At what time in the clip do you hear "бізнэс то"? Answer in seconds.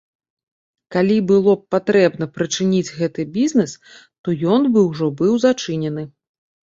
3.35-4.29